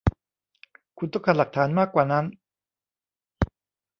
[0.97, 2.25] คุณต้องการหลักฐานมากว่านั้น